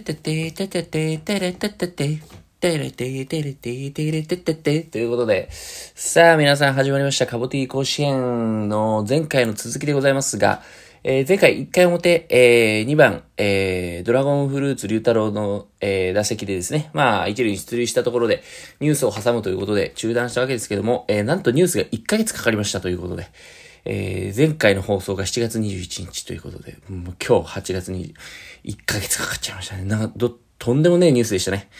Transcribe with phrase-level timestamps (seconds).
[0.00, 2.18] てててててててれててて。
[2.60, 7.26] てれててれててれてててということで、さあ皆さん始まりました。
[7.28, 10.60] カボティ甲子園の前回の続きでございますが、
[11.04, 18.42] えー、前回1回表、えー、2番、えー、ドラゴンフルーツ龍太郎の、えー、打席でですね、まあ、一塁に出塁したところで、
[18.80, 23.28] ニュースを挟むということで中断したわけですけども、えー、なんとニュースが1ヶ月かかりましたということで、
[23.90, 28.14] えー、前回の放送が7月21日ということで、もう今日8月に
[28.64, 29.84] 1ヶ月かかっちゃいましたね。
[29.84, 31.70] なんか、ど、とんでもねえニュースでしたね。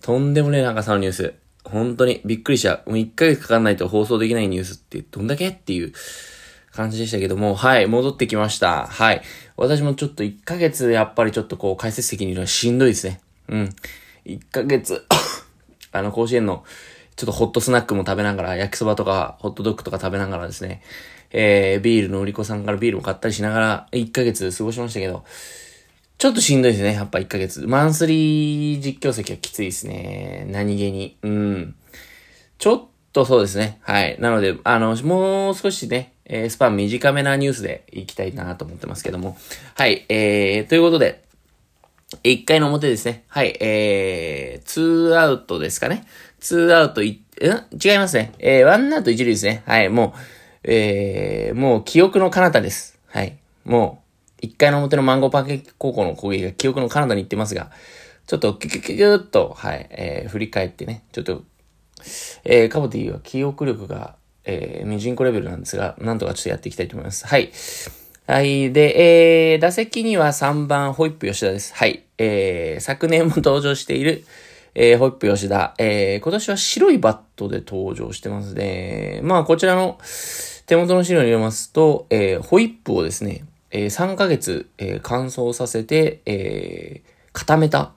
[0.00, 1.34] とんでもねえ長さのニュース。
[1.64, 2.82] 本当にびっくりした。
[2.86, 5.92] もう1ヶ月かかんないと放送できないニュースってどんだけっていう
[6.70, 8.86] 感じでしたけども、はい、戻ってきました。
[8.86, 9.22] はい。
[9.56, 13.20] 私もちょっと1ヶ月やっぱりちょっとこう解説席にいるのはしんどいですね。
[13.48, 13.74] うん。
[14.24, 15.04] 1ヶ月
[15.90, 16.64] あの甲子園の
[17.16, 20.82] ちょっとホットスナックも食べながら、焼きそばとかホットドッグとか食べながらですね、
[21.38, 25.22] えー、ビールの売り子さんからビールを買ったりしながら1ヶ月過ごしましたけど、
[26.16, 26.94] ちょっとしんどいですね。
[26.94, 27.66] やっぱ1ヶ月。
[27.66, 30.46] マンスリー実況席はきついですね。
[30.50, 31.18] 何気に。
[31.20, 31.74] うん。
[32.56, 33.78] ちょっとそうですね。
[33.82, 34.16] はい。
[34.18, 39.36] なので、あの、もう少しね、えー、スパン短めなニュースでいきたいなと思ってますけども。
[39.74, 41.22] はい、えー、ということで、
[42.24, 43.24] 1回の表ですね。
[43.28, 46.06] はい、えー、2アウトですかね。
[46.40, 47.14] 2アウトい、ん
[47.78, 48.32] 違いますね。
[48.38, 49.62] えー、1アウト1塁ですね。
[49.66, 50.18] はい、もう、
[50.66, 52.98] えー、もう記憶の彼方です。
[53.08, 53.38] はい。
[53.64, 54.02] も
[54.42, 57.70] う、1回の表のマンゴーパンケーキ高校の攻撃が記憶の彼方に行ってますが、
[58.26, 61.44] ちょっとキュキュキュキューっと、はい、えー、振り返ってね、ちょっと、
[62.44, 64.16] えー、カボティは記憶力が
[64.46, 67.26] えー、ミジンコレベルなんですが、なんとかちょっとやっていきたいと思います。
[67.26, 67.52] はい。
[68.26, 68.72] はい。
[68.72, 71.74] で、えー、打席には3番、ホイップ吉田です。
[71.74, 72.04] はい。
[72.18, 74.24] えー、昨年も登場している、
[74.74, 75.74] えー、ホイップ吉田。
[75.78, 79.20] えー、今年は白いバットで登場してますね。
[79.22, 79.98] まあ、こちらの
[80.66, 87.92] 手元の資料に入れますと、えー、ホイップをですね、えー、3ヶ月、えー、乾燥させて、えー、固めた。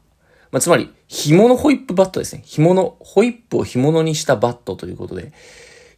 [0.52, 2.42] まあ、つまり、紐のホイップバットですね。
[2.46, 5.32] 紐の、ホイップを紐のにしたバットということで、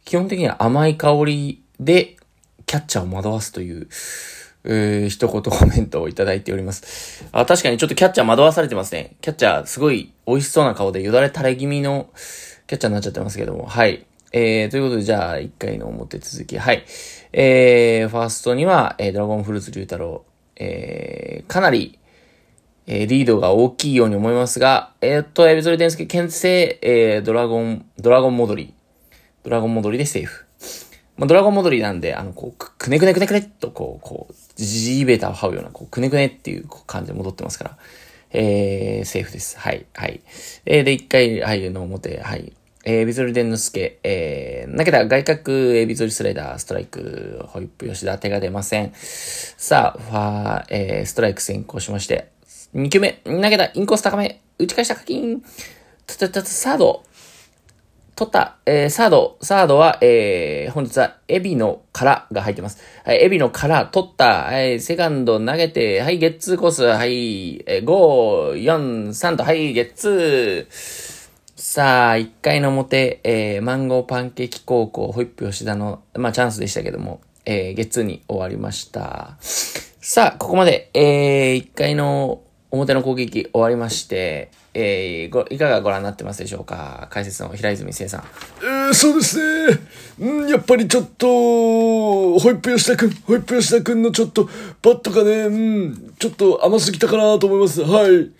[0.04, 2.16] 基本的には甘い香りで
[2.66, 3.88] キャッチャーを惑わすという、
[4.64, 7.26] えー、一言コメントをいただいております。
[7.32, 9.16] あ、確かにちょっとキャッチャー惑わされてますね。
[9.20, 12.08] キャッチャーすごい美味しそうな顔でよだれ垂れ気味の
[12.66, 13.66] キャッチャーになっちゃってますけども。
[13.66, 14.06] はい。
[14.32, 16.58] えー、ということで、じゃあ、1回の表続き。
[16.58, 16.84] はい。
[17.34, 20.24] えー、ファーストには、えー、ドラゴンフルーツ龍太郎。
[20.56, 21.98] えー、かなり、
[22.86, 28.74] えー、リードが大きいように思いますが、えー、っと、エビゾリデンスケ、牽制、えー、ドラゴン、ドラゴン戻り。
[29.44, 30.46] ドラゴン戻りでセーフ。
[31.18, 37.78] まあ、ドラゴン戻りなんで、あの、こう、くねくねくねくねっと、こう、こう、ジーベーターを這うような、こう、くねくねっていう感じで戻ってますから、
[38.30, 39.58] えー、セーフです。
[39.58, 40.22] はい、はい。
[40.64, 42.54] えー、で、一回、はい、の表、はい。
[42.84, 48.92] えー、ビゾルデンのスケ、えー、投げた外角、えー、ビゾルスライダー、ストライク、ホイップ、吉田、手が出ません。
[48.94, 52.32] さあ、ファー、えー、ストライク先行しまして、
[52.74, 55.42] 2球目、投げた、インコース高め、打ち返した課金、
[56.06, 57.04] たたたた、サード、
[58.16, 62.82] 取った、えー、サード、サードは、えー、本日は、エビの殻が入ってます。
[63.04, 71.21] はい、エビの殻、取った、はい、セカンド投げて、はい、ゲッツーコース、はい、えー、5、4、3と、はい、ゲッツー。
[71.64, 79.36] さあ、1回の表、えー、マンゴーパンケーキ高校、ホイップ吉田の、まあ、チャンスでしたけども、えー、ゲッツーに終わりました。
[79.40, 87.06] さあ、ここまで、えー、1回の表の攻撃終わりまして、えー、ご、いかがご覧になってますでしょうか？
[87.12, 88.24] 解説の平泉聖さん。
[88.64, 89.78] えー、そうですね。
[90.18, 94.48] うん、やっぱりちょっと、ホイップ吉田くん、ホイップ吉田くんのちょっと、
[94.82, 95.50] バットがね、う
[95.90, 97.82] ん、ちょっと甘すぎたかなと思います。
[97.82, 98.32] はい。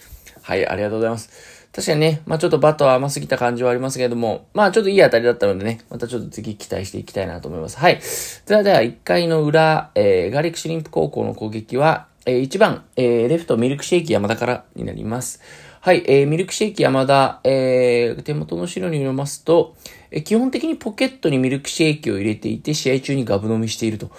[0.43, 1.51] はい、ありがとうございます。
[1.75, 7.78] 確かにね、まあちょっとバットは甘すぎた感じはありますけれども、まあちょっといい当たりだったのでね、またちょっと次期待していきたいなと思います。
[7.78, 8.00] はい。
[8.47, 15.41] ではでは、1回の裏、えー、ガーリックシュリンプ高校の攻撃は、えー、1番、えー、レフトミルクシェイキ山田からになります。
[15.81, 19.75] はい、えー、ミルクシェイキ山田、えー、手元の資料によりますと、
[20.12, 24.11] え、基本的にポケットにミルクシェイキを入れていて、試合中にガブ飲みしていると。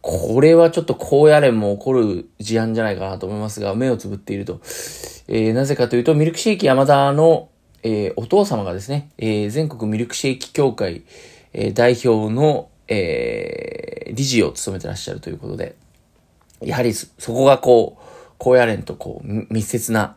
[0.00, 4.60] これはちょっと高野連も怒る事案じゃないかなと思いますが、目をつぶっていると。
[5.28, 7.50] えー、なぜかというと、ミルクシェイキ山田の、
[7.82, 11.02] えー、お父様がですね、えー、全国ミルクシェイキ協会、
[11.52, 15.76] え、代表の、え、理事を務めてらっしゃるということで、
[16.62, 18.02] やはりそこがこう、
[18.38, 20.16] 高野連とこう、密接な、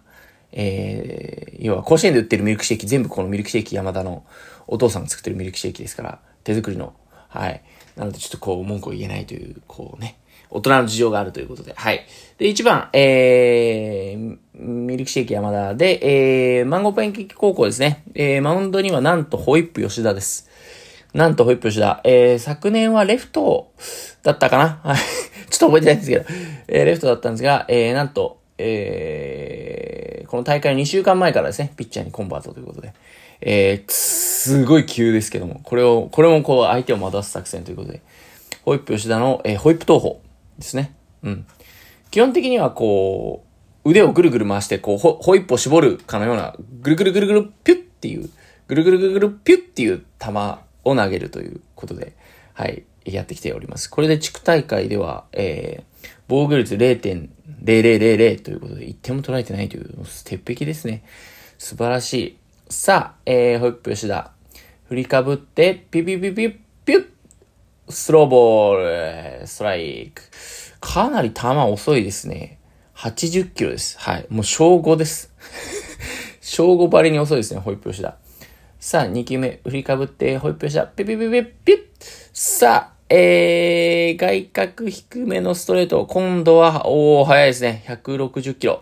[0.53, 4.23] えー、要は甲子園で売ってるミルクシェイキ、全部このミルクシェイキ山田の
[4.67, 6.93] お父さんが作ってるミルクシェイキですから、手作りの。
[7.29, 7.61] はい。
[7.95, 10.19] なのでちょっとこう、文句を言えないという、こうね、
[10.49, 12.05] 大人の事情があるということで、はい。
[12.37, 18.03] で、1番、えー、ミルクシェイキ山田で、えー、マンゴーパンケーキ高校ですね。
[18.13, 20.49] えー、マウンドにはなんとホイップ吉田です。
[21.13, 22.01] なんとホイップ吉田。
[22.03, 23.73] えー、昨年はレフト
[24.21, 24.97] だったかなはい。
[25.49, 26.25] ちょっと覚えてないんですけど、
[26.67, 30.02] えー、レフトだったんですが、えー、なんと、えー、
[30.33, 32.95] この大会2週間前からですね、ピッチャーにコンバートということで。
[33.39, 38.01] えー、すごい急ですけども、これを、これもこう相手を惑わす作戦ということで、
[38.65, 40.23] ホイップ吉田の、えー、ホイップ投法
[40.57, 40.95] ですね。
[41.21, 41.45] うん。
[42.09, 43.45] 基本的にはこ
[43.85, 48.27] う、腕をぐるぐる回して、こう、ホホイップを絞るかのような、ぐるぐるぐるぐるピュッっていう、
[48.67, 50.29] ぐるぐるぐるぐるピュッっていう球
[50.83, 52.15] を投げるということで、
[52.53, 53.87] はい、やってきております。
[53.87, 56.99] これで地区大会では、えー、防御率0
[57.63, 59.89] 0000ということで、1点も取られてないという、
[60.25, 61.03] 鉄壁ですね。
[61.57, 62.37] 素晴らしい。
[62.69, 64.31] さあ、えー、ホイップ吉田。
[64.89, 66.49] 振りかぶって、ピピピピ
[66.85, 67.05] ピュッ
[67.89, 70.21] スローボール、ストライク。
[70.79, 72.59] かなり球遅いですね。
[72.95, 73.97] 80キロです。
[73.99, 74.27] はい。
[74.29, 75.31] もう小5です。
[76.41, 78.17] 小5バリに遅いですね、ホイップ吉田。
[78.79, 80.87] さあ、2球目、振りかぶって、ホイップ吉田。
[80.87, 81.83] ピピピピピュッ
[82.33, 86.07] さあ、えー、外角低めのストレート。
[86.07, 87.83] 今度は、おー、速いですね。
[87.85, 88.81] 160キロ。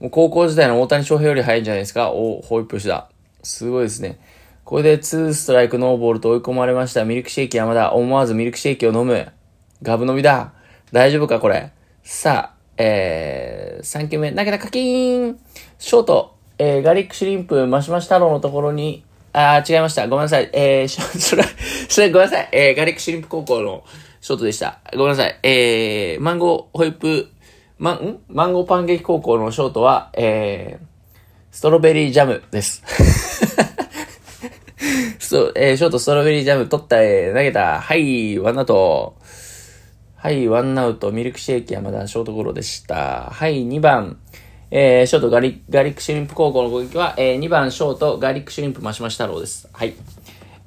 [0.00, 2.10] もう高校時代の大谷翔平より速いんじゃないですか。
[2.10, 3.10] おー、ホイップ吉田。
[3.42, 4.18] すごいですね。
[4.64, 7.04] これで2ストライクノーボールと追い込まれました。
[7.04, 7.92] ミルクシェイキ山田。
[7.92, 9.30] 思わずミルクシェイキを飲む。
[9.82, 10.54] ガブ飲みだ。
[10.90, 11.70] 大丈夫かこれ。
[12.02, 15.38] さあ、えー、3球目、投げたカキーン
[15.78, 20.08] ショート、えー、ガリックシュリンプ、マシマシ太郎のところに、あ、違いました。
[20.08, 20.50] ごめんなさい。
[20.52, 20.88] えー、
[21.18, 21.44] それ、
[21.88, 22.48] それ、ごめんなさい。
[22.52, 23.84] えー、ガリックシュリンプ高校の
[24.20, 24.80] ショートでした。
[24.92, 25.38] ごめんなさい。
[25.42, 27.28] えー、マンゴーホイップ、
[27.78, 28.18] ま、ん？
[28.28, 30.84] マンゴーパンケーキ高校のショートは、えー、
[31.50, 32.82] ストロベリージャムです。
[35.18, 37.80] そう、えー、ショートストロベリージャム取った、えー、投げた。
[37.80, 39.16] はい、ワンアウト。
[40.16, 43.30] はい、ワンアウト、ミルクシェイキ山田、ショートゴロでした。
[43.30, 44.18] はい、2番、
[44.70, 49.68] えー、ショートガリガリックシュリンプ高校の攻撃は、えー、2番ショートガリックシュリンプマシマシ太郎です。
[49.72, 49.94] はい。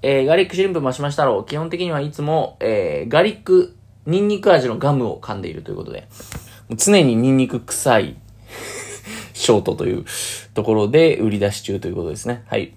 [0.01, 3.75] えー、ガリックシュリンプマシマシ太郎、基本的にはいつも、えー、ガリック、
[4.07, 6.07] ニンニク味のガムを噛んでいるということで、
[6.71, 8.15] 常にニンニク臭い
[9.33, 10.05] ショートという
[10.55, 12.43] ところで売り出し中ということですね。
[12.47, 12.73] はい。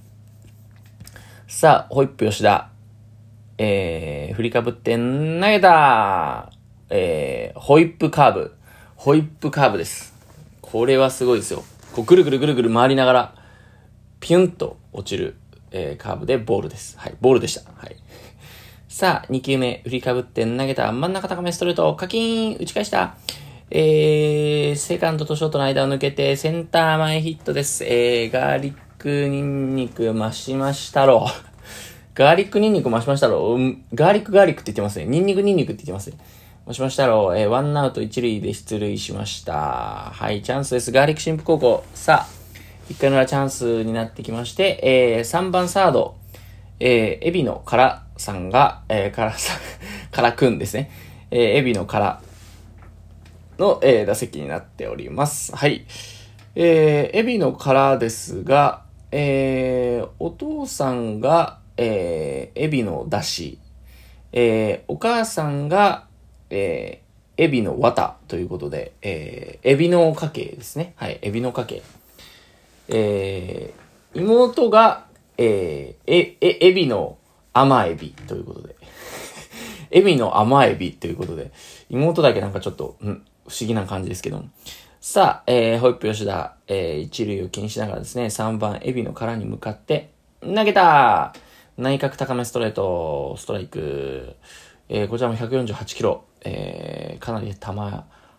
[1.48, 2.68] さあ、ホイップ吉田。
[3.56, 5.02] えー、振りかぶって投
[5.46, 6.52] げた
[6.90, 8.54] えー、ホイップカーブ。
[8.96, 10.13] ホイップカーブです。
[10.74, 11.62] これはすごいですよ。
[11.94, 13.34] こうぐるぐるぐるぐる回りながら、
[14.18, 15.36] ピュンと落ちる、
[15.70, 16.98] えー、カーブでボールです。
[16.98, 17.60] はい、ボールでした。
[17.76, 17.94] はい。
[18.88, 23.16] さあ、2球目、振りかぶって投げた真ん中高めストレート、カキーン、打ち返した。
[23.70, 27.84] えー、セカンドとショートの間を抜けて、センター前ヒットです。
[27.84, 31.28] えー、ガーリックニンニク増しましたろ。
[32.14, 33.56] ガーリックニンニク増しましたろ。
[33.94, 35.04] ガーリックガーリックって言ってますね。
[35.04, 36.16] ニンニクニンニクって言ってますね。
[36.66, 40.10] もしましたろう、えー、ワンアウト一塁で出塁しました。
[40.14, 40.92] はい、チャンスです。
[40.92, 41.84] ガーリック新婦高校。
[41.92, 42.28] さあ、
[42.88, 46.16] 一回の裏チャンスになってきまして、えー、3番サード、
[46.80, 49.58] えー、エビのからさんが、えー、からさん、
[50.10, 50.90] からくんですね。
[51.30, 52.22] えー、エビのから
[53.58, 55.54] の、えー、打席になっております。
[55.54, 55.84] はい。
[56.54, 63.58] えー、エビのからですが、えー、お父さんが、えー、エビのだし、
[64.32, 66.06] えー、お母さんが、
[66.54, 70.94] えー、エビの綿ということで、えー、エビの家系ですね。
[70.96, 71.82] はい、エビの家系。
[72.88, 75.06] えー、妹が、
[75.36, 77.18] えー、え、え、エビの
[77.52, 78.76] 甘エビということで。
[79.90, 81.50] エビの甘エビということで、
[81.90, 84.44] 妹だけなんかちょっと、うん、不思議な感じですけど。
[85.00, 91.34] さあ、えー、ホイップ吉田、えー、一塁を気にしながらですね、3番エビの殻に向かって、投げた
[91.76, 94.36] 内角高めストレート、ストライク。
[94.88, 96.24] えー、こちらも148キロ。
[96.44, 97.70] えー、かなり球、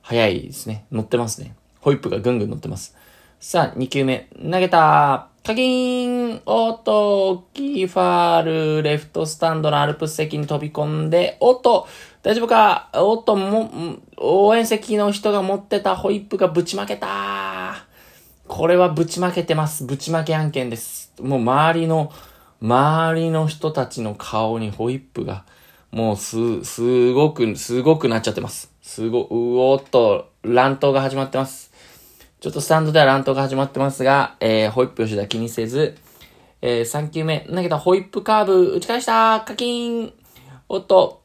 [0.02, 0.86] 速いですね。
[0.92, 1.56] 乗ってますね。
[1.82, 2.96] ホイップがぐんぐん乗ってます。
[3.40, 8.44] さあ、2球目、投げたカキーンおっと、大きいファー
[8.78, 11.88] ル、レフトスタンドのアルプス席に飛び込んで、おっと、
[12.24, 12.90] 大丈夫か？
[12.96, 13.70] おっと、も、
[14.18, 17.86] 応援席の人が持ってたホイップがぶちまけた
[18.48, 19.86] これはぶちまけてます。
[19.86, 21.14] ぶちまけ案件です。
[21.22, 22.12] もう周りの、
[22.62, 25.46] 周りの人たちの顔にホイップが
[25.92, 28.72] もうす、すごく、すごくなっちゃってます。
[28.82, 31.72] すご、うおっと、乱闘が始まってます。
[32.40, 35.98] ちょっとスタンドでは乱闘が始まってますが、えー、ホイップ吉田気にせず、
[36.62, 39.42] えー、3球目、投げたホイップカーブ、打ち返した。
[39.42, 40.14] カキン。
[40.70, 41.24] おっと、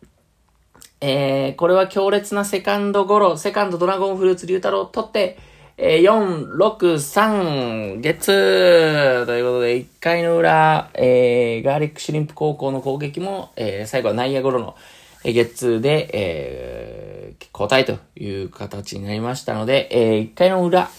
[1.01, 5.39] えー、これは強烈なセカンドゴロ、セカンドドラゴンフルーツ龍太郎取って、
[5.77, 9.40] えー、4、6、3、ゲッツーという
[9.77, 14.77] 1回の裏、えー、ガーリックシュリンプ高校の攻撃も、えー、最後は内野ゴロの、
[15.25, 20.91] え、ゲッツーで、えー、交代という形になりましたので、えー、1回の裏、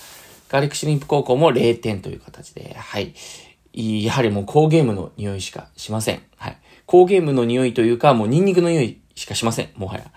[0.50, 3.13] ガーリックシュリンプ高校も0点という形で、はい。
[3.74, 6.22] やはりもう高ゲームの匂いしかしません。
[6.38, 6.58] はい。
[6.86, 9.70] 高ゲームの匂いというか、もうニンニクの匂いしかしません。
[9.75, 10.12] もはや。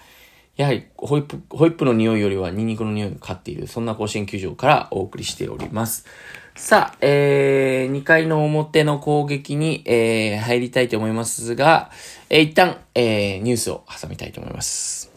[0.56, 6.06] やはりホイップ、ホイップの匂いよりはニンニクの匂いが勝っている、そんな甲子園球場からお送りしております。
[6.54, 11.90] さあ、えー、2回の表の攻撃に、えー、入りたいと思いますが、
[12.30, 15.13] えー、一旦、えー、ニュースを挟みたいと思います。